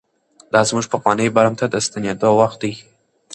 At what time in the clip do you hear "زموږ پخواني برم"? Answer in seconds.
0.69-1.53